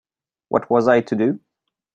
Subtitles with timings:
[0.49, 1.39] What was I to do?